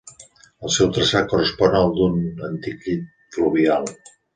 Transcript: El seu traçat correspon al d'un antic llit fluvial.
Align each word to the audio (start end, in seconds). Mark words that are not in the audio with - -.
El 0.67 0.73
seu 0.75 0.89
traçat 0.95 1.29
correspon 1.35 1.79
al 1.83 1.95
d'un 2.01 2.19
antic 2.51 2.91
llit 2.91 3.09
fluvial. 3.39 3.93